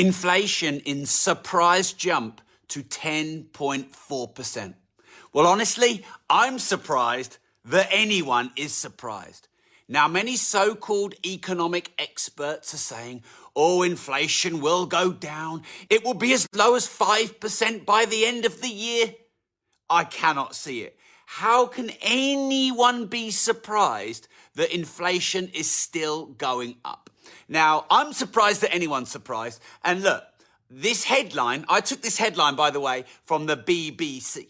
inflation 0.00 0.80
in 0.80 1.04
surprise 1.04 1.92
jump 1.92 2.40
to 2.68 2.82
10.4%. 2.82 4.74
Well, 5.34 5.46
honestly, 5.46 6.06
I'm 6.30 6.58
surprised 6.58 7.36
that 7.66 7.88
anyone 7.90 8.50
is 8.56 8.72
surprised. 8.72 9.48
Now, 9.88 10.08
many 10.08 10.36
so 10.36 10.74
called 10.74 11.14
economic 11.26 11.92
experts 11.98 12.72
are 12.72 12.78
saying, 12.78 13.24
oh, 13.54 13.82
inflation 13.82 14.60
will 14.60 14.86
go 14.86 15.12
down. 15.12 15.64
It 15.90 16.02
will 16.02 16.14
be 16.14 16.32
as 16.32 16.48
low 16.54 16.76
as 16.76 16.86
5% 16.86 17.84
by 17.84 18.06
the 18.06 18.24
end 18.24 18.46
of 18.46 18.62
the 18.62 18.68
year. 18.68 19.14
I 19.90 20.04
cannot 20.04 20.54
see 20.54 20.80
it. 20.80 20.96
How 21.26 21.66
can 21.66 21.90
anyone 22.00 23.06
be 23.06 23.30
surprised 23.30 24.28
that 24.54 24.74
inflation 24.74 25.50
is 25.52 25.70
still 25.70 26.26
going 26.26 26.76
up? 26.84 27.09
Now, 27.48 27.86
I'm 27.90 28.12
surprised 28.12 28.60
that 28.62 28.74
anyone's 28.74 29.10
surprised. 29.10 29.60
And 29.84 30.02
look, 30.02 30.24
this 30.70 31.04
headline, 31.04 31.64
I 31.68 31.80
took 31.80 32.00
this 32.00 32.18
headline, 32.18 32.54
by 32.54 32.70
the 32.70 32.80
way, 32.80 33.04
from 33.24 33.46
the 33.46 33.56
BBC. 33.56 34.46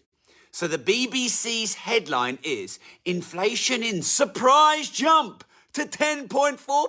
So 0.52 0.66
the 0.66 0.78
BBC's 0.78 1.74
headline 1.74 2.38
is 2.42 2.78
Inflation 3.04 3.82
in 3.82 4.02
Surprise 4.02 4.90
Jump 4.90 5.44
to 5.74 5.82
10.4%. 5.82 6.88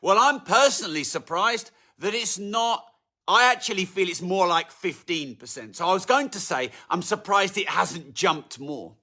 Well, 0.00 0.18
I'm 0.18 0.40
personally 0.40 1.04
surprised 1.04 1.70
that 1.98 2.14
it's 2.14 2.38
not. 2.38 2.84
I 3.28 3.50
actually 3.52 3.84
feel 3.84 4.08
it's 4.08 4.22
more 4.22 4.46
like 4.46 4.70
15%. 4.70 5.76
So 5.76 5.86
I 5.86 5.92
was 5.92 6.04
going 6.04 6.30
to 6.30 6.40
say, 6.40 6.70
I'm 6.90 7.02
surprised 7.02 7.56
it 7.56 7.68
hasn't 7.68 8.14
jumped 8.14 8.58
more. 8.58 8.94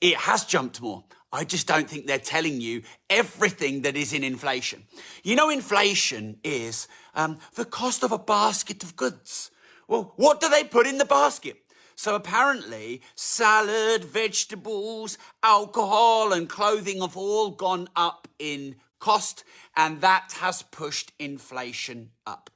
It 0.00 0.16
has 0.16 0.44
jumped 0.44 0.80
more. 0.80 1.04
I 1.32 1.44
just 1.44 1.66
don't 1.66 1.88
think 1.88 2.06
they're 2.06 2.18
telling 2.18 2.60
you 2.60 2.82
everything 3.10 3.82
that 3.82 3.96
is 3.96 4.12
in 4.12 4.24
inflation. 4.24 4.84
You 5.22 5.36
know, 5.36 5.50
inflation 5.50 6.38
is 6.42 6.88
um, 7.14 7.38
the 7.54 7.66
cost 7.66 8.02
of 8.02 8.12
a 8.12 8.18
basket 8.18 8.82
of 8.82 8.96
goods. 8.96 9.50
Well, 9.88 10.14
what 10.16 10.40
do 10.40 10.48
they 10.48 10.64
put 10.64 10.86
in 10.86 10.98
the 10.98 11.04
basket? 11.04 11.56
So 11.96 12.14
apparently, 12.14 13.02
salad, 13.14 14.04
vegetables, 14.04 15.18
alcohol, 15.42 16.32
and 16.32 16.48
clothing 16.48 17.00
have 17.00 17.16
all 17.16 17.50
gone 17.50 17.88
up 17.96 18.28
in 18.38 18.76
cost, 19.00 19.44
and 19.76 20.00
that 20.00 20.34
has 20.38 20.62
pushed 20.62 21.12
inflation 21.18 22.10
up. 22.26 22.50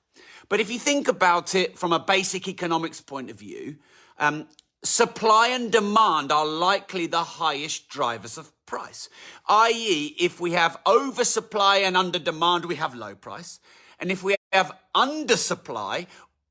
But 0.48 0.60
if 0.60 0.70
you 0.70 0.78
think 0.78 1.08
about 1.08 1.54
it 1.54 1.78
from 1.78 1.92
a 1.92 1.98
basic 1.98 2.47
economics 2.47 3.00
point 3.00 3.30
of 3.30 3.38
view, 3.38 3.77
um, 4.19 4.47
supply 4.84 5.48
and 5.48 5.70
demand 5.70 6.33
are 6.33 6.47
likely 6.47 7.06
the 7.06 7.22
highest 7.22 7.88
drivers 7.88 8.36
of 8.36 8.52
price. 8.66 9.08
I.e., 9.48 10.16
if 10.19 10.41
we 10.41 10.52
have 10.52 10.78
oversupply 10.86 11.78
and 11.78 11.97
under 11.97 12.19
demand, 12.19 12.64
we 12.64 12.77
have 12.77 12.94
low 12.94 13.14
price. 13.14 13.60
And 14.00 14.10
if 14.10 14.22
we 14.22 14.34
have 14.53 14.77
undersupply 14.94 16.06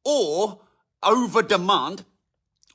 or 0.06 0.62
over 1.04 1.42
demand, 1.42 2.06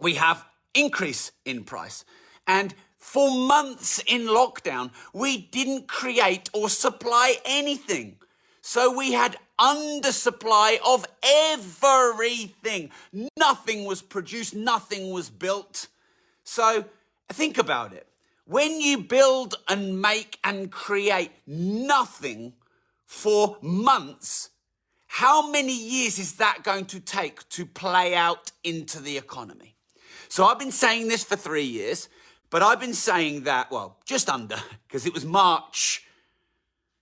we 0.00 0.14
have 0.14 0.44
increase 0.74 1.32
in 1.44 1.64
price. 1.64 2.04
And 2.46 2.74
for 2.98 3.30
months 3.30 4.02
in 4.06 4.22
lockdown, 4.22 4.90
we 5.14 5.38
didn't 5.38 5.88
create 5.88 6.50
or 6.52 6.68
supply 6.68 7.36
anything. 7.44 8.16
So 8.60 8.92
we 8.94 9.12
had 9.12 9.36
undersupply 9.58 10.78
of 10.84 11.06
everything. 11.22 12.90
Nothing 13.48 13.84
was 13.84 14.02
produced, 14.02 14.56
nothing 14.56 15.12
was 15.12 15.30
built. 15.30 15.86
So 16.42 16.84
think 17.28 17.58
about 17.58 17.92
it. 17.92 18.08
When 18.44 18.80
you 18.80 18.98
build 18.98 19.54
and 19.68 20.02
make 20.02 20.38
and 20.42 20.70
create 20.72 21.30
nothing 21.46 22.54
for 23.04 23.56
months, 23.62 24.50
how 25.06 25.48
many 25.48 25.76
years 25.76 26.18
is 26.18 26.36
that 26.36 26.64
going 26.64 26.86
to 26.86 26.98
take 26.98 27.48
to 27.50 27.64
play 27.64 28.16
out 28.16 28.50
into 28.64 29.00
the 29.00 29.16
economy? 29.16 29.76
So 30.28 30.44
I've 30.44 30.58
been 30.58 30.72
saying 30.72 31.06
this 31.06 31.22
for 31.22 31.36
three 31.36 31.70
years, 31.80 32.08
but 32.50 32.62
I've 32.62 32.80
been 32.80 32.94
saying 32.94 33.44
that, 33.44 33.70
well, 33.70 33.98
just 34.04 34.28
under, 34.28 34.58
because 34.86 35.06
it 35.06 35.14
was 35.14 35.24
March. 35.24 36.05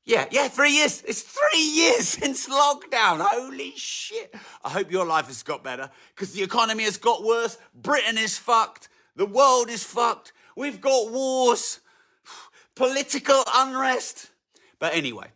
Yeah, 0.06 0.26
yeah, 0.30 0.48
three 0.48 0.72
years. 0.72 1.02
It's 1.06 1.22
three 1.22 1.62
years 1.62 2.08
since 2.20 2.48
lockdown. 2.48 3.20
Holy 3.20 3.72
shit. 3.76 4.34
I 4.62 4.70
hope 4.70 4.90
your 4.90 5.06
life 5.06 5.26
has 5.26 5.42
got 5.42 5.64
better 5.64 5.90
because 6.14 6.32
the 6.32 6.42
economy 6.42 6.84
has 6.84 6.98
got 6.98 7.24
worse. 7.24 7.56
Britain 7.74 8.18
is 8.18 8.36
fucked. 8.36 8.88
The 9.16 9.26
world 9.26 9.70
is 9.70 9.82
fucked. 9.82 10.32
We've 10.56 10.80
got 10.80 11.10
wars, 11.10 11.80
political 12.74 13.42
unrest. 13.54 14.30
But 14.78 14.94
anyway, 14.94 15.28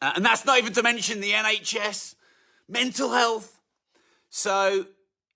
uh, 0.00 0.12
and 0.16 0.24
that's 0.24 0.44
not 0.44 0.58
even 0.58 0.72
to 0.74 0.82
mention 0.82 1.20
the 1.20 1.32
NHS, 1.32 2.14
mental 2.68 3.10
health. 3.10 3.60
So 4.30 4.86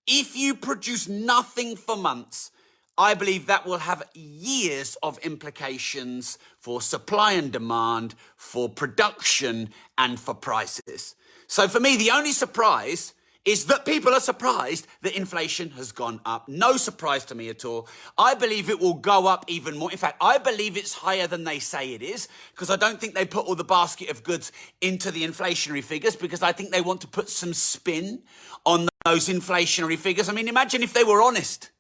if 0.07 0.37
you 0.37 0.55
produce 0.55 1.09
nothing 1.09 1.77
for 1.77 1.97
months, 1.97 2.53
I 2.99 3.15
believe 3.15 3.47
that 3.47 3.65
will 3.65 3.79
have 3.79 4.03
years 4.13 4.97
of 5.05 5.19
implications 5.21 6.37
for 6.59 6.83
supply 6.83 7.33
and 7.33 7.53
demand, 7.53 8.17
for 8.37 8.69
production, 8.69 9.71
and 9.97 10.19
for 10.19 10.35
prices. 10.35 11.15
So 11.47 11.69
for 11.69 11.79
me, 11.79 11.97
the 11.97 12.11
only 12.11 12.33
surprise 12.33 13.15
is 13.45 13.67
that 13.67 13.87
people 13.87 14.13
are 14.13 14.21
surprised 14.21 14.87
that 15.01 15.17
inflation 15.17 15.71
has 15.71 15.93
gone 15.93 16.21
up. 16.27 16.49
No 16.49 16.77
surprise 16.77 17.25
to 17.27 17.35
me 17.35 17.49
at 17.49 17.65
all. 17.65 17.89
I 18.19 18.35
believe 18.35 18.69
it 18.69 18.79
will 18.79 18.95
go 18.95 19.27
up 19.27 19.45
even 19.49 19.79
more. 19.79 19.91
In 19.91 19.97
fact, 19.97 20.19
I 20.21 20.37
believe 20.37 20.77
it's 20.77 20.93
higher 20.93 21.27
than 21.27 21.45
they 21.45 21.59
say 21.61 21.95
it 21.95 22.03
is 22.03 22.29
because 22.53 22.69
I 22.69 22.77
don't 22.77 23.01
think 23.01 23.15
they 23.15 23.25
put 23.25 23.47
all 23.47 23.55
the 23.55 23.65
basket 23.65 24.11
of 24.11 24.23
goods 24.23 24.53
into 24.83 25.11
the 25.11 25.23
inflationary 25.23 25.83
figures 25.83 26.17
because 26.17 26.43
I 26.43 26.53
think 26.53 26.73
they 26.73 26.83
want 26.83 27.01
to 27.03 27.07
put 27.07 27.31
some 27.31 27.55
spin 27.55 28.23
on 28.67 28.89
those 29.07 29.29
inflationary 29.29 29.97
figures. 29.97 30.29
I 30.29 30.33
mean, 30.33 30.49
imagine 30.49 30.83
if 30.83 30.93
they 30.93 31.05
were 31.05 31.23
honest. 31.23 31.71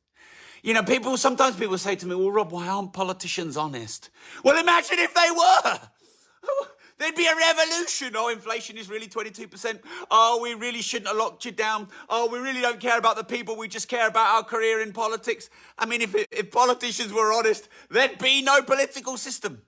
You 0.62 0.74
know, 0.74 0.82
people, 0.82 1.16
sometimes 1.16 1.56
people 1.56 1.78
say 1.78 1.96
to 1.96 2.06
me, 2.06 2.14
well, 2.14 2.30
Rob, 2.30 2.52
why 2.52 2.69
aren't 2.69 2.92
politicians 2.92 3.56
honest? 3.56 4.10
Well, 4.42 4.58
imagine 4.58 4.98
if 4.98 5.14
they 5.14 5.30
were. 5.30 5.80
There'd 6.98 7.14
be 7.14 7.26
a 7.26 7.36
revolution. 7.36 8.14
Oh, 8.16 8.28
inflation 8.28 8.76
is 8.76 8.91
really 8.91 9.06
22%. 9.06 9.80
Oh, 10.10 10.41
we 10.42 10.54
really 10.54 10.82
shouldn't 10.82 11.06
have 11.06 11.16
locked 11.16 11.44
you 11.44 11.52
down. 11.52 11.88
Oh, 12.08 12.28
we 12.28 12.41
really 12.41 12.60
don't 12.60 12.80
care 12.80 12.98
about 12.98 13.16
the 13.16 13.22
people. 13.22 13.56
We 13.56 13.69
just 13.69 13.88
care 13.88 14.08
about 14.08 14.34
our 14.34 14.42
career 14.42 14.82
in 14.82 14.92
politics. 14.92 15.48
I 15.78 15.86
mean, 15.86 16.02
if, 16.02 16.14
if 16.14 16.50
politicians 16.50 17.12
were 17.12 17.32
honest, 17.32 17.69
there'd 17.88 18.19
be 18.19 18.42
no 18.42 18.62
political 18.62 19.16
system, 19.16 19.62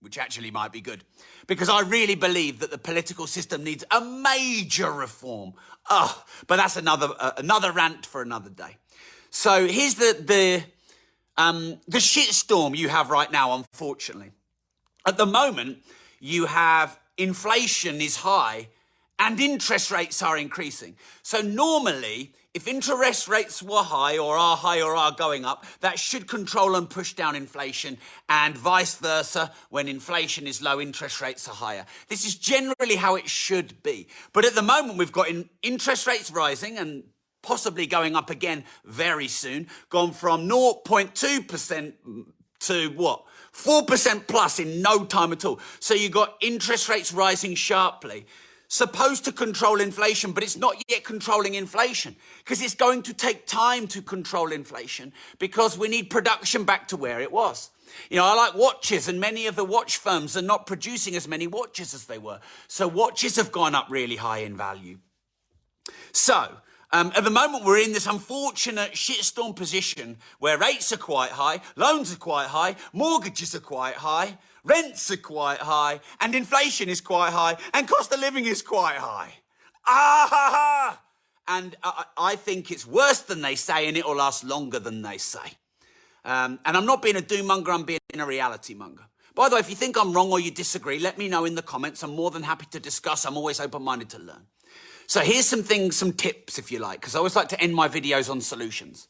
which 0.00 0.18
actually 0.18 0.52
might 0.52 0.70
be 0.70 0.80
good. 0.80 1.02
Because 1.48 1.68
I 1.68 1.80
really 1.80 2.14
believe 2.14 2.60
that 2.60 2.70
the 2.70 2.78
political 2.78 3.26
system 3.26 3.64
needs 3.64 3.82
a 3.90 4.00
major 4.00 4.92
reform. 4.92 5.54
Oh, 5.88 6.24
but 6.46 6.56
that's 6.56 6.76
another, 6.76 7.08
uh, 7.18 7.32
another 7.38 7.72
rant 7.72 8.06
for 8.06 8.22
another 8.22 8.50
day. 8.50 8.76
So 9.30 9.66
here's 9.66 9.94
the, 9.94 10.16
the, 10.20 10.64
um, 11.40 11.80
the 11.88 11.98
shitstorm 11.98 12.76
you 12.76 12.88
have 12.88 13.10
right 13.10 13.30
now, 13.30 13.54
unfortunately. 13.54 14.32
At 15.06 15.16
the 15.16 15.26
moment, 15.26 15.78
you 16.18 16.46
have 16.46 16.98
inflation 17.16 18.00
is 18.00 18.16
high 18.16 18.68
and 19.18 19.38
interest 19.38 19.90
rates 19.90 20.22
are 20.22 20.36
increasing. 20.36 20.96
So 21.22 21.40
normally, 21.40 22.32
if 22.52 22.66
interest 22.66 23.28
rates 23.28 23.62
were 23.62 23.82
high 23.82 24.18
or 24.18 24.36
are 24.36 24.56
high 24.56 24.82
or 24.82 24.96
are 24.96 25.12
going 25.12 25.44
up, 25.44 25.64
that 25.80 25.98
should 25.98 26.26
control 26.26 26.74
and 26.74 26.90
push 26.90 27.12
down 27.12 27.36
inflation 27.36 27.98
and 28.28 28.56
vice 28.56 28.96
versa. 28.96 29.52
When 29.68 29.86
inflation 29.86 30.46
is 30.46 30.60
low, 30.60 30.80
interest 30.80 31.20
rates 31.20 31.46
are 31.46 31.54
higher. 31.54 31.86
This 32.08 32.24
is 32.24 32.34
generally 32.34 32.96
how 32.96 33.14
it 33.14 33.28
should 33.28 33.82
be. 33.82 34.08
But 34.32 34.44
at 34.44 34.54
the 34.54 34.62
moment, 34.62 34.98
we've 34.98 35.12
got 35.12 35.28
interest 35.62 36.06
rates 36.06 36.30
rising 36.30 36.76
and 36.78 37.04
possibly 37.42 37.86
going 37.86 38.16
up 38.16 38.30
again 38.30 38.64
very 38.84 39.28
soon, 39.28 39.66
gone 39.88 40.12
from 40.12 40.48
0.2% 40.48 41.92
to 42.60 42.90
what? 42.90 43.24
4% 43.52 44.26
plus 44.26 44.58
in 44.58 44.82
no 44.82 45.04
time 45.04 45.32
at 45.32 45.44
all. 45.44 45.60
So 45.80 45.94
you've 45.94 46.12
got 46.12 46.36
interest 46.40 46.88
rates 46.88 47.12
rising 47.12 47.54
sharply, 47.54 48.26
supposed 48.68 49.24
to 49.24 49.32
control 49.32 49.80
inflation, 49.80 50.32
but 50.32 50.44
it's 50.44 50.56
not 50.56 50.76
yet 50.88 51.02
controlling 51.04 51.54
inflation 51.54 52.14
because 52.38 52.62
it's 52.62 52.74
going 52.74 53.02
to 53.02 53.12
take 53.12 53.46
time 53.46 53.88
to 53.88 54.00
control 54.00 54.52
inflation 54.52 55.12
because 55.38 55.76
we 55.76 55.88
need 55.88 56.10
production 56.10 56.64
back 56.64 56.86
to 56.88 56.96
where 56.96 57.20
it 57.20 57.32
was. 57.32 57.70
You 58.08 58.18
know, 58.18 58.24
I 58.24 58.34
like 58.34 58.54
watches, 58.54 59.08
and 59.08 59.18
many 59.18 59.48
of 59.48 59.56
the 59.56 59.64
watch 59.64 59.96
firms 59.96 60.36
are 60.36 60.42
not 60.42 60.64
producing 60.64 61.16
as 61.16 61.26
many 61.26 61.48
watches 61.48 61.92
as 61.92 62.04
they 62.04 62.18
were. 62.18 62.40
So 62.68 62.86
watches 62.86 63.34
have 63.34 63.50
gone 63.50 63.74
up 63.74 63.86
really 63.90 64.16
high 64.16 64.38
in 64.38 64.56
value. 64.56 64.98
So, 66.12 66.56
um, 66.92 67.12
at 67.14 67.24
the 67.24 67.30
moment, 67.30 67.64
we're 67.64 67.78
in 67.78 67.92
this 67.92 68.06
unfortunate 68.06 68.92
shitstorm 68.92 69.54
position 69.54 70.18
where 70.38 70.58
rates 70.58 70.92
are 70.92 70.96
quite 70.96 71.30
high, 71.30 71.60
loans 71.76 72.12
are 72.12 72.18
quite 72.18 72.48
high, 72.48 72.74
mortgages 72.92 73.54
are 73.54 73.60
quite 73.60 73.94
high, 73.94 74.36
rents 74.64 75.10
are 75.10 75.16
quite 75.16 75.58
high, 75.58 76.00
and 76.20 76.34
inflation 76.34 76.88
is 76.88 77.00
quite 77.00 77.32
high, 77.32 77.56
and 77.74 77.86
cost 77.86 78.12
of 78.12 78.20
living 78.20 78.44
is 78.46 78.60
quite 78.60 78.96
high. 78.96 79.32
Ah 79.86 80.26
ha 80.28 80.50
ha! 80.52 81.02
And 81.48 81.76
I, 81.82 82.04
I 82.16 82.36
think 82.36 82.70
it's 82.70 82.86
worse 82.86 83.20
than 83.20 83.40
they 83.40 83.54
say, 83.54 83.88
and 83.88 83.96
it 83.96 84.04
will 84.04 84.16
last 84.16 84.44
longer 84.44 84.78
than 84.78 85.02
they 85.02 85.18
say. 85.18 85.38
Um, 86.24 86.58
and 86.64 86.76
I'm 86.76 86.86
not 86.86 87.02
being 87.02 87.16
a 87.16 87.20
doom 87.20 87.46
monger, 87.46 87.72
I'm 87.72 87.84
being 87.84 88.00
a 88.18 88.26
reality 88.26 88.74
monger. 88.74 89.04
By 89.34 89.48
the 89.48 89.54
way, 89.54 89.60
if 89.60 89.70
you 89.70 89.76
think 89.76 89.96
I'm 89.96 90.12
wrong 90.12 90.30
or 90.30 90.40
you 90.40 90.50
disagree, 90.50 90.98
let 90.98 91.18
me 91.18 91.28
know 91.28 91.44
in 91.44 91.54
the 91.54 91.62
comments. 91.62 92.02
I'm 92.02 92.14
more 92.14 92.30
than 92.30 92.42
happy 92.42 92.66
to 92.72 92.80
discuss. 92.80 93.24
I'm 93.24 93.36
always 93.36 93.60
open 93.60 93.82
minded 93.82 94.10
to 94.10 94.18
learn. 94.18 94.46
So 95.10 95.22
here's 95.22 95.46
some 95.46 95.64
things, 95.64 95.96
some 95.96 96.12
tips, 96.12 96.56
if 96.56 96.70
you 96.70 96.78
like, 96.78 97.00
because 97.00 97.16
I 97.16 97.18
always 97.18 97.34
like 97.34 97.48
to 97.48 97.60
end 97.60 97.74
my 97.74 97.88
videos 97.88 98.30
on 98.30 98.40
solutions. 98.40 99.08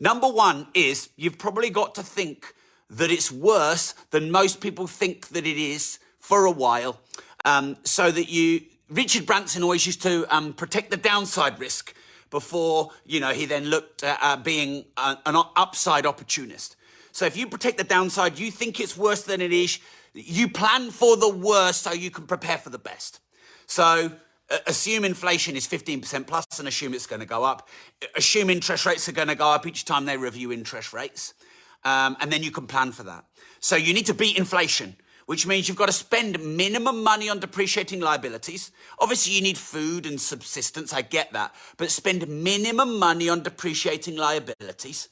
Number 0.00 0.26
one 0.26 0.66
is 0.74 1.10
you've 1.14 1.38
probably 1.38 1.70
got 1.70 1.94
to 1.94 2.02
think 2.02 2.52
that 2.90 3.12
it's 3.12 3.30
worse 3.30 3.94
than 4.10 4.32
most 4.32 4.60
people 4.60 4.88
think 4.88 5.28
that 5.28 5.46
it 5.46 5.56
is 5.56 6.00
for 6.18 6.44
a 6.44 6.50
while. 6.50 6.98
Um, 7.44 7.76
so 7.84 8.10
that 8.10 8.28
you, 8.28 8.62
Richard 8.90 9.26
Branson 9.26 9.62
always 9.62 9.86
used 9.86 10.02
to 10.02 10.26
um, 10.34 10.54
protect 10.54 10.90
the 10.90 10.96
downside 10.96 11.60
risk 11.60 11.94
before, 12.30 12.90
you 13.06 13.20
know, 13.20 13.30
he 13.30 13.46
then 13.46 13.66
looked 13.66 14.02
at 14.02 14.18
uh, 14.20 14.36
being 14.38 14.86
a, 14.96 15.18
an 15.24 15.36
upside 15.54 16.04
opportunist. 16.04 16.74
So 17.12 17.26
if 17.26 17.36
you 17.36 17.46
protect 17.46 17.78
the 17.78 17.84
downside, 17.84 18.40
you 18.40 18.50
think 18.50 18.80
it's 18.80 18.96
worse 18.96 19.22
than 19.22 19.40
it 19.40 19.52
is, 19.52 19.78
you 20.14 20.48
plan 20.48 20.90
for 20.90 21.16
the 21.16 21.32
worst 21.32 21.82
so 21.82 21.92
you 21.92 22.10
can 22.10 22.26
prepare 22.26 22.58
for 22.58 22.70
the 22.70 22.78
best. 22.80 23.20
So 23.68 24.10
assume 24.66 25.04
inflation 25.04 25.56
is 25.56 25.66
15% 25.66 26.26
plus 26.26 26.46
and 26.58 26.68
assume 26.68 26.94
it's 26.94 27.06
going 27.06 27.20
to 27.20 27.26
go 27.26 27.44
up. 27.44 27.68
Assume 28.16 28.50
interest 28.50 28.86
rates 28.86 29.08
are 29.08 29.12
going 29.12 29.28
to 29.28 29.34
go 29.34 29.50
up 29.50 29.66
each 29.66 29.84
time 29.84 30.04
they 30.04 30.16
review 30.16 30.52
interest 30.52 30.92
rates. 30.92 31.34
Um, 31.84 32.16
and 32.20 32.32
then 32.32 32.42
you 32.42 32.50
can 32.50 32.66
plan 32.66 32.92
for 32.92 33.02
that. 33.04 33.24
So 33.60 33.76
you 33.76 33.94
need 33.94 34.06
to 34.06 34.14
beat 34.14 34.38
inflation, 34.38 34.96
which 35.26 35.46
means 35.46 35.68
you've 35.68 35.76
got 35.76 35.86
to 35.86 35.92
spend 35.92 36.42
minimum 36.42 37.02
money 37.02 37.28
on 37.28 37.40
depreciating 37.40 38.00
liabilities. 38.00 38.72
Obviously, 38.98 39.34
you 39.34 39.42
need 39.42 39.58
food 39.58 40.06
and 40.06 40.20
subsistence. 40.20 40.92
I 40.92 41.02
get 41.02 41.32
that. 41.32 41.54
But 41.76 41.90
spend 41.90 42.26
minimum 42.26 42.98
money 42.98 43.28
on 43.28 43.42
depreciating 43.42 44.16
liabilities 44.16 45.08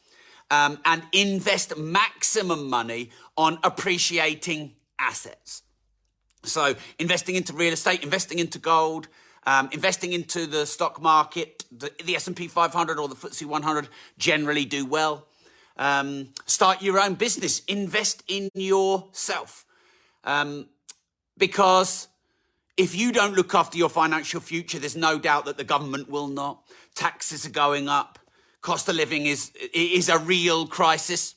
um, 0.50 0.79
and 0.85 1.03
invest 1.12 1.77
maximum 1.77 2.69
money 2.69 3.11
on 3.37 3.59
appreciating 3.62 4.73
assets. 4.99 5.62
So 6.43 6.75
investing 6.99 7.35
into 7.35 7.53
real 7.53 7.73
estate, 7.73 8.03
investing 8.03 8.39
into 8.39 8.59
gold, 8.59 9.09
um, 9.46 9.69
investing 9.72 10.12
into 10.12 10.46
the 10.46 10.66
stock 10.66 11.00
market, 11.00 11.64
the, 11.70 11.90
the 12.04 12.16
S&P 12.16 12.48
500 12.48 12.98
or 12.98 13.08
the 13.08 13.14
FTSE 13.14 13.46
100 13.46 13.88
generally 14.19 14.64
do 14.64 14.84
well. 14.84 15.26
Um, 15.78 16.31
start 16.46 16.82
your 16.82 16.98
own 16.98 17.14
business. 17.14 17.60
Invest 17.66 18.25
in 18.26 18.50
yourself. 18.54 19.64
Um, 20.25 20.66
because 21.38 22.08
if 22.76 22.94
you 22.94 23.12
don't 23.12 23.34
look 23.34 23.54
after 23.54 23.78
your 23.78 23.88
financial 23.88 24.40
future, 24.40 24.78
there's 24.78 24.96
no 24.96 25.19
doubt 25.19 25.44
that 25.44 25.56
the 25.56 25.64
government 25.64 26.10
will 26.10 26.28
not. 26.28 26.62
Taxes 26.94 27.46
are 27.46 27.50
going 27.50 27.88
up. 27.88 28.19
Cost 28.62 28.88
of 28.88 28.96
living 28.96 29.26
is, 29.26 29.52
is 29.72 30.08
a 30.08 30.19
real 30.19 30.66
crisis. 30.66 31.37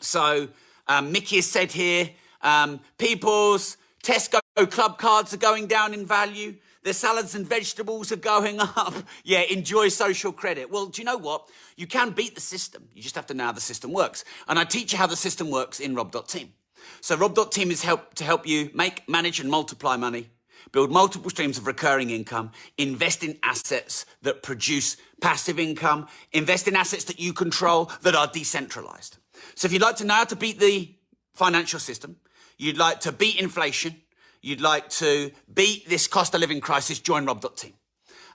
So 0.00 0.48
um, 0.86 1.12
Mickey 1.12 1.36
has 1.36 1.46
said 1.46 1.72
here, 1.72 2.10
um, 2.40 2.80
people's 2.96 3.76
Tesco 4.02 4.40
club 4.70 4.98
cards 4.98 5.34
are 5.34 5.38
going 5.38 5.66
down 5.66 5.92
in 5.92 6.06
value. 6.06 6.54
The 6.88 6.94
salads 6.94 7.34
and 7.34 7.46
vegetables 7.46 8.10
are 8.12 8.16
going 8.16 8.60
up. 8.60 8.94
Yeah, 9.22 9.42
enjoy 9.42 9.88
social 9.88 10.32
credit. 10.32 10.70
Well, 10.70 10.86
do 10.86 11.02
you 11.02 11.04
know 11.04 11.18
what? 11.18 11.46
You 11.76 11.86
can 11.86 12.12
beat 12.12 12.34
the 12.34 12.40
system. 12.40 12.88
You 12.94 13.02
just 13.02 13.14
have 13.14 13.26
to 13.26 13.34
know 13.34 13.44
how 13.44 13.52
the 13.52 13.60
system 13.60 13.92
works. 13.92 14.24
And 14.48 14.58
I 14.58 14.64
teach 14.64 14.92
you 14.92 14.98
how 14.98 15.06
the 15.06 15.14
system 15.14 15.50
works 15.50 15.80
in 15.80 15.94
Rob.team. 15.94 16.54
So 17.02 17.14
Rob.team 17.14 17.70
is 17.70 17.82
help 17.82 18.14
to 18.14 18.24
help 18.24 18.46
you 18.46 18.70
make, 18.72 19.06
manage 19.06 19.38
and 19.38 19.50
multiply 19.50 19.98
money, 19.98 20.30
build 20.72 20.90
multiple 20.90 21.28
streams 21.28 21.58
of 21.58 21.66
recurring 21.66 22.08
income, 22.08 22.52
invest 22.78 23.22
in 23.22 23.38
assets 23.42 24.06
that 24.22 24.42
produce 24.42 24.96
passive 25.20 25.58
income, 25.58 26.06
invest 26.32 26.68
in 26.68 26.74
assets 26.74 27.04
that 27.04 27.20
you 27.20 27.34
control 27.34 27.92
that 28.00 28.14
are 28.14 28.28
decentralized. 28.28 29.18
So 29.56 29.66
if 29.66 29.74
you'd 29.74 29.82
like 29.82 29.96
to 29.96 30.06
know 30.06 30.14
how 30.14 30.24
to 30.24 30.36
beat 30.36 30.58
the 30.58 30.94
financial 31.34 31.80
system, 31.80 32.16
you'd 32.56 32.78
like 32.78 33.00
to 33.00 33.12
beat 33.12 33.38
inflation, 33.38 34.00
you'd 34.42 34.60
like 34.60 34.88
to 34.90 35.30
beat 35.52 35.88
this 35.88 36.06
cost 36.06 36.34
of 36.34 36.40
living 36.40 36.60
crisis, 36.60 36.98
join 36.98 37.26
Rob.team. 37.26 37.74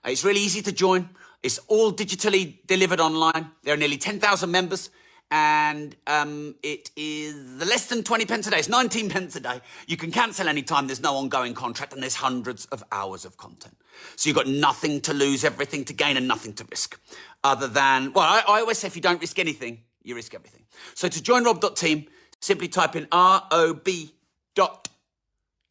Uh, 0.05 0.09
it's 0.09 0.23
really 0.23 0.41
easy 0.41 0.61
to 0.61 0.71
join. 0.71 1.09
It's 1.41 1.59
all 1.67 1.91
digitally 1.91 2.65
delivered 2.67 2.99
online. 2.99 3.51
There 3.63 3.73
are 3.73 3.77
nearly 3.77 3.97
10,000 3.97 4.49
members 4.49 4.89
and 5.31 5.95
um, 6.05 6.53
it 6.61 6.91
is 6.95 7.35
less 7.57 7.87
than 7.87 8.03
20 8.03 8.25
pence 8.25 8.45
a 8.45 8.51
day. 8.51 8.59
It's 8.59 8.69
19 8.69 9.09
pence 9.09 9.35
a 9.35 9.39
day. 9.39 9.61
You 9.87 9.97
can 9.97 10.11
cancel 10.11 10.47
anytime. 10.47 10.85
There's 10.87 11.01
no 11.01 11.15
ongoing 11.15 11.55
contract 11.55 11.91
and 11.93 12.03
there's 12.03 12.15
hundreds 12.15 12.65
of 12.67 12.83
hours 12.91 13.25
of 13.25 13.35
content. 13.37 13.75
So 14.15 14.29
you've 14.29 14.37
got 14.37 14.47
nothing 14.47 15.01
to 15.01 15.13
lose, 15.13 15.43
everything 15.43 15.85
to 15.85 15.93
gain 15.93 16.17
and 16.17 16.27
nothing 16.27 16.53
to 16.53 16.65
risk. 16.69 16.99
Other 17.43 17.67
than, 17.67 18.13
well, 18.13 18.25
I, 18.25 18.43
I 18.47 18.59
always 18.59 18.77
say 18.77 18.87
if 18.87 18.95
you 18.95 19.01
don't 19.01 19.19
risk 19.19 19.39
anything, 19.39 19.79
you 20.03 20.15
risk 20.15 20.35
everything. 20.35 20.65
So 20.93 21.07
to 21.07 21.23
join 21.23 21.43
Rob.team, 21.43 22.05
simply 22.39 22.67
type 22.67 22.95
in 22.95 23.07
R-O-B 23.11 24.13
dot 24.53 24.87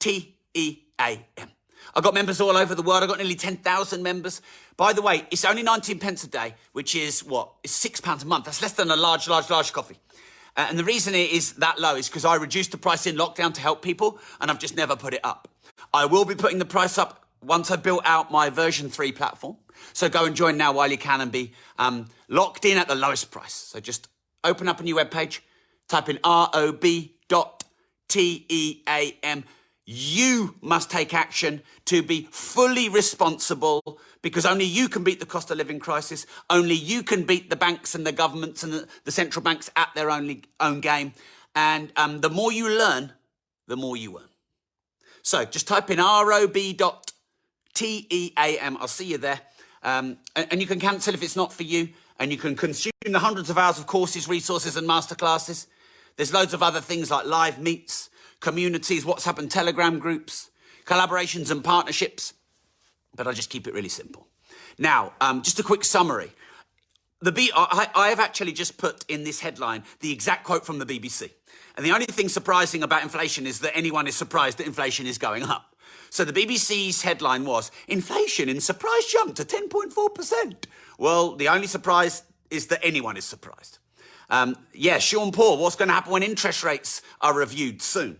T-E-A-M. 0.02 1.48
I've 1.94 2.02
got 2.02 2.12
members 2.12 2.40
all 2.40 2.56
over 2.56 2.74
the 2.74 2.82
world. 2.82 3.04
I've 3.04 3.08
got 3.08 3.18
nearly 3.18 3.36
10,000 3.36 4.02
members. 4.02 4.42
By 4.76 4.92
the 4.92 5.00
way, 5.00 5.24
it's 5.30 5.44
only 5.44 5.62
19 5.62 6.00
pence 6.00 6.24
a 6.24 6.28
day, 6.28 6.56
which 6.72 6.96
is 6.96 7.22
what? 7.22 7.52
It's 7.62 7.72
six 7.72 8.00
pounds 8.00 8.24
a 8.24 8.26
month. 8.26 8.46
That's 8.46 8.60
less 8.60 8.72
than 8.72 8.90
a 8.90 8.96
large, 8.96 9.28
large, 9.28 9.48
large 9.48 9.72
coffee. 9.72 9.96
Uh, 10.56 10.66
and 10.68 10.76
the 10.76 10.82
reason 10.82 11.14
it 11.14 11.30
is 11.30 11.52
that 11.54 11.78
low 11.78 11.94
is 11.94 12.08
because 12.08 12.24
I 12.24 12.34
reduced 12.34 12.72
the 12.72 12.78
price 12.78 13.06
in 13.06 13.14
lockdown 13.14 13.54
to 13.54 13.60
help 13.60 13.80
people 13.80 14.18
and 14.40 14.50
I've 14.50 14.58
just 14.58 14.76
never 14.76 14.96
put 14.96 15.14
it 15.14 15.20
up. 15.22 15.46
I 15.94 16.06
will 16.06 16.24
be 16.24 16.34
putting 16.34 16.58
the 16.58 16.64
price 16.64 16.98
up 16.98 17.24
once 17.40 17.70
I 17.70 17.76
built 17.76 18.02
out 18.04 18.32
my 18.32 18.50
version 18.50 18.90
3 18.90 19.12
platform. 19.12 19.56
So 19.92 20.08
go 20.08 20.24
and 20.24 20.34
join 20.34 20.56
now 20.56 20.72
while 20.72 20.90
you 20.90 20.98
can 20.98 21.20
and 21.20 21.30
be 21.30 21.52
um, 21.78 22.06
locked 22.28 22.64
in 22.64 22.76
at 22.76 22.88
the 22.88 22.96
lowest 22.96 23.30
price. 23.30 23.54
So 23.54 23.78
just 23.78 24.08
open 24.42 24.66
up 24.66 24.80
a 24.80 24.82
new 24.82 24.96
web 24.96 25.12
page, 25.12 25.44
type 25.86 26.08
in 26.08 26.18
R-O-B.T-E-A-M 26.24 27.14
you 29.84 30.54
must 30.60 30.90
take 30.90 31.12
action 31.12 31.62
to 31.86 32.02
be 32.02 32.28
fully 32.30 32.88
responsible 32.88 33.98
because 34.22 34.46
only 34.46 34.64
you 34.64 34.88
can 34.88 35.02
beat 35.02 35.18
the 35.18 35.26
cost 35.26 35.50
of 35.50 35.58
living 35.58 35.80
crisis. 35.80 36.24
Only 36.48 36.74
you 36.74 37.02
can 37.02 37.24
beat 37.24 37.50
the 37.50 37.56
banks 37.56 37.94
and 37.94 38.06
the 38.06 38.12
governments 38.12 38.62
and 38.62 38.86
the, 39.04 39.10
central 39.10 39.42
banks 39.42 39.70
at 39.74 39.88
their 39.94 40.10
only, 40.10 40.44
own 40.60 40.80
game. 40.80 41.12
And 41.56 41.92
um, 41.96 42.20
the 42.20 42.30
more 42.30 42.52
you 42.52 42.68
learn, 42.68 43.12
the 43.66 43.76
more 43.76 43.96
you 43.96 44.18
earn. 44.18 44.28
So 45.22 45.44
just 45.44 45.66
type 45.66 45.90
in 45.90 45.98
rob.team. 45.98 46.92
I'll 48.36 48.88
see 48.88 49.06
you 49.06 49.18
there. 49.18 49.40
Um, 49.82 50.18
and, 50.36 50.46
and 50.52 50.60
you 50.60 50.68
can 50.68 50.78
cancel 50.78 51.12
if 51.14 51.22
it's 51.22 51.36
not 51.36 51.52
for 51.52 51.64
you. 51.64 51.88
And 52.20 52.30
you 52.30 52.38
can 52.38 52.54
consume 52.54 52.92
the 53.04 53.18
hundreds 53.18 53.50
of 53.50 53.58
hours 53.58 53.80
of 53.80 53.88
courses, 53.88 54.28
resources, 54.28 54.76
and 54.76 54.88
masterclasses. 54.88 55.66
There's 56.16 56.32
loads 56.32 56.54
of 56.54 56.62
other 56.62 56.80
things 56.80 57.10
like 57.10 57.26
live 57.26 57.58
meets 57.58 58.10
communities, 58.42 59.06
WhatsApp 59.06 59.38
and 59.38 59.50
Telegram 59.50 59.98
groups, 59.98 60.50
collaborations 60.84 61.50
and 61.50 61.64
partnerships. 61.64 62.34
But 63.16 63.26
I 63.26 63.32
just 63.32 63.48
keep 63.48 63.66
it 63.66 63.72
really 63.72 63.88
simple. 63.88 64.26
Now, 64.78 65.14
um, 65.20 65.40
just 65.42 65.58
a 65.58 65.62
quick 65.62 65.84
summary. 65.84 66.32
The 67.20 67.32
B- 67.32 67.52
I, 67.54 67.88
I 67.94 68.08
have 68.08 68.20
actually 68.20 68.52
just 68.52 68.76
put 68.76 69.04
in 69.08 69.24
this 69.24 69.40
headline 69.40 69.84
the 70.00 70.12
exact 70.12 70.44
quote 70.44 70.66
from 70.66 70.78
the 70.78 70.86
BBC. 70.86 71.30
And 71.76 71.86
the 71.86 71.92
only 71.92 72.06
thing 72.06 72.28
surprising 72.28 72.82
about 72.82 73.02
inflation 73.02 73.46
is 73.46 73.60
that 73.60 73.76
anyone 73.76 74.06
is 74.06 74.16
surprised 74.16 74.58
that 74.58 74.66
inflation 74.66 75.06
is 75.06 75.18
going 75.18 75.44
up. 75.44 75.76
So 76.10 76.24
the 76.24 76.32
BBC's 76.32 77.00
headline 77.00 77.44
was 77.44 77.70
Inflation 77.88 78.50
in 78.50 78.60
surprise 78.60 79.06
jump 79.06 79.34
to 79.36 79.44
10.4%. 79.44 80.64
Well, 80.98 81.36
the 81.36 81.48
only 81.48 81.66
surprise 81.66 82.24
is 82.50 82.66
that 82.66 82.84
anyone 82.84 83.16
is 83.16 83.24
surprised. 83.24 83.78
Um, 84.28 84.56
yeah, 84.74 84.98
Sean 84.98 85.32
Paul, 85.32 85.58
what's 85.58 85.76
going 85.76 85.88
to 85.88 85.94
happen 85.94 86.12
when 86.12 86.22
interest 86.22 86.64
rates 86.64 87.02
are 87.20 87.34
reviewed 87.34 87.80
soon? 87.80 88.18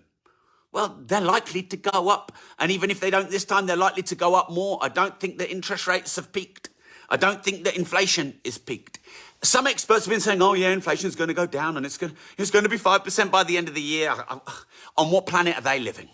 Well, 0.72 0.98
they're 1.06 1.20
likely 1.20 1.62
to 1.64 1.76
go 1.76 2.08
up. 2.08 2.32
And 2.58 2.70
even 2.70 2.90
if 2.90 2.98
they 2.98 3.10
don't 3.10 3.30
this 3.30 3.44
time, 3.44 3.66
they're 3.66 3.76
likely 3.76 4.02
to 4.04 4.14
go 4.14 4.34
up 4.34 4.50
more. 4.50 4.78
I 4.80 4.88
don't 4.88 5.20
think 5.20 5.38
that 5.38 5.50
interest 5.50 5.86
rates 5.86 6.16
have 6.16 6.32
peaked. 6.32 6.70
I 7.10 7.16
don't 7.18 7.44
think 7.44 7.64
that 7.64 7.76
inflation 7.76 8.40
is 8.42 8.56
peaked. 8.56 8.98
Some 9.42 9.66
experts 9.66 10.06
have 10.06 10.10
been 10.10 10.20
saying, 10.20 10.40
oh, 10.40 10.54
yeah, 10.54 10.70
inflation 10.70 11.08
is 11.08 11.16
going 11.16 11.28
to 11.28 11.34
go 11.34 11.46
down 11.46 11.76
and 11.76 11.84
it's 11.84 11.98
going, 11.98 12.16
it's 12.38 12.50
going 12.50 12.62
to 12.62 12.70
be 12.70 12.78
5% 12.78 13.30
by 13.30 13.44
the 13.44 13.58
end 13.58 13.68
of 13.68 13.74
the 13.74 13.82
year. 13.82 14.14
On 14.96 15.10
what 15.10 15.26
planet 15.26 15.56
are 15.58 15.62
they 15.62 15.78
living? 15.78 16.08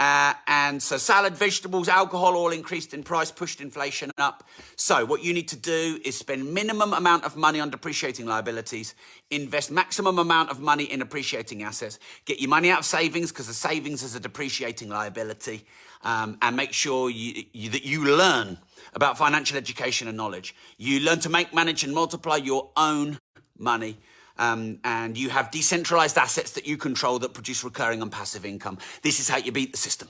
Uh, 0.00 0.32
and 0.46 0.82
so 0.82 0.96
salad, 0.96 1.36
vegetables, 1.36 1.86
alcohol 1.86 2.34
all 2.34 2.52
increased 2.52 2.94
in 2.94 3.02
price, 3.02 3.30
pushed 3.30 3.60
inflation 3.60 4.10
up. 4.16 4.48
So 4.74 5.04
what 5.04 5.22
you 5.22 5.34
need 5.34 5.46
to 5.48 5.56
do 5.56 6.00
is 6.02 6.16
spend 6.16 6.54
minimum 6.54 6.94
amount 6.94 7.24
of 7.24 7.36
money 7.36 7.60
on 7.60 7.68
depreciating 7.68 8.24
liabilities, 8.24 8.94
invest 9.30 9.70
maximum 9.70 10.18
amount 10.18 10.48
of 10.48 10.58
money 10.58 10.84
in 10.84 11.02
appreciating 11.02 11.62
assets, 11.62 11.98
get 12.24 12.40
your 12.40 12.48
money 12.48 12.70
out 12.70 12.78
of 12.78 12.84
savings 12.86 13.30
because 13.30 13.46
the 13.46 13.52
savings 13.52 14.02
is 14.02 14.14
a 14.14 14.20
depreciating 14.20 14.88
liability, 14.88 15.66
um, 16.02 16.38
and 16.40 16.56
make 16.56 16.72
sure 16.72 17.10
you, 17.10 17.44
you, 17.52 17.68
that 17.68 17.84
you 17.84 18.02
learn 18.02 18.56
about 18.94 19.18
financial 19.18 19.58
education 19.58 20.08
and 20.08 20.16
knowledge. 20.16 20.54
You 20.78 21.00
learn 21.00 21.20
to 21.20 21.28
make, 21.28 21.52
manage, 21.52 21.84
and 21.84 21.94
multiply 21.94 22.36
your 22.36 22.70
own 22.74 23.18
money 23.58 23.98
um, 24.40 24.80
and 24.84 25.16
you 25.16 25.28
have 25.28 25.50
decentralized 25.52 26.16
assets 26.18 26.52
that 26.52 26.66
you 26.66 26.76
control 26.76 27.18
that 27.20 27.34
produce 27.34 27.62
recurring 27.62 28.00
and 28.02 28.10
passive 28.10 28.44
income. 28.44 28.78
This 29.02 29.20
is 29.20 29.28
how 29.28 29.36
you 29.36 29.52
beat 29.52 29.70
the 29.70 29.78
system. 29.78 30.08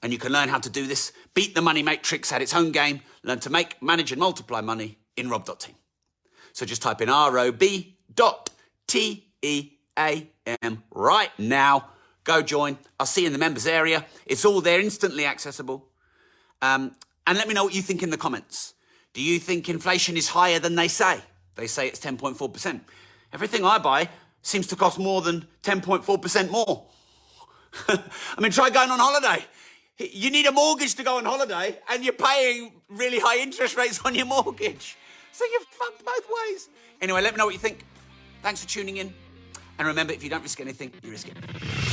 And 0.00 0.12
you 0.12 0.18
can 0.18 0.32
learn 0.32 0.48
how 0.48 0.60
to 0.60 0.70
do 0.70 0.86
this. 0.86 1.12
Beat 1.34 1.56
the 1.56 1.60
money 1.60 1.82
matrix 1.82 2.32
at 2.32 2.40
its 2.40 2.54
own 2.54 2.70
game. 2.70 3.00
Learn 3.24 3.40
to 3.40 3.50
make, 3.50 3.82
manage, 3.82 4.12
and 4.12 4.20
multiply 4.20 4.60
money 4.60 4.96
in 5.16 5.28
rob.team. 5.28 5.74
So 6.52 6.64
just 6.64 6.82
type 6.82 7.00
in 7.00 7.08
R-O-B.T-E-A-M 7.08 7.94
right 10.94 11.30
now. 11.38 11.88
Go 12.22 12.42
join. 12.42 12.78
I'll 13.00 13.06
see 13.06 13.22
you 13.22 13.26
in 13.26 13.32
the 13.32 13.38
members 13.40 13.66
area. 13.66 14.06
It's 14.24 14.44
all 14.44 14.60
there, 14.60 14.80
instantly 14.80 15.26
accessible. 15.26 15.88
Um, 16.62 16.94
And 17.26 17.36
let 17.36 17.48
me 17.48 17.54
know 17.54 17.64
what 17.64 17.74
you 17.74 17.82
think 17.82 18.02
in 18.02 18.10
the 18.10 18.16
comments. 18.16 18.74
Do 19.14 19.22
you 19.22 19.38
think 19.40 19.68
inflation 19.68 20.16
is 20.16 20.28
higher 20.28 20.60
than 20.60 20.76
they 20.76 20.88
say? 20.88 21.20
They 21.56 21.66
say 21.66 21.88
it's 21.88 22.00
10.4%. 22.00 22.80
Everything 23.32 23.64
I 23.64 23.78
buy 23.78 24.08
seems 24.42 24.66
to 24.68 24.76
cost 24.76 24.98
more 24.98 25.20
than 25.22 25.46
10.4% 25.62 26.50
more. 26.50 26.86
I 27.88 28.40
mean, 28.40 28.50
try 28.50 28.70
going 28.70 28.90
on 28.90 28.98
holiday. 28.98 29.44
You 29.98 30.30
need 30.30 30.46
a 30.46 30.52
mortgage 30.52 30.94
to 30.94 31.02
go 31.02 31.18
on 31.18 31.24
holiday, 31.24 31.78
and 31.90 32.04
you're 32.04 32.12
paying 32.12 32.72
really 32.88 33.18
high 33.18 33.38
interest 33.38 33.76
rates 33.76 34.00
on 34.04 34.14
your 34.14 34.26
mortgage. 34.26 34.96
So 35.32 35.44
you're 35.50 35.60
fucked 35.60 36.04
both 36.04 36.26
ways. 36.46 36.68
Anyway, 37.00 37.20
let 37.20 37.34
me 37.34 37.38
know 37.38 37.46
what 37.46 37.54
you 37.54 37.60
think. 37.60 37.84
Thanks 38.42 38.62
for 38.62 38.68
tuning 38.68 38.98
in. 38.98 39.12
And 39.78 39.86
remember, 39.86 40.12
if 40.12 40.22
you 40.24 40.30
don't 40.30 40.42
risk 40.42 40.60
anything, 40.60 40.92
you 41.02 41.10
risk 41.10 41.28
it. 41.28 41.87